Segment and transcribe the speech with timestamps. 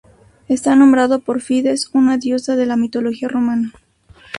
[0.47, 3.71] Está nombrado por Fides, una diosa de la mitología romana.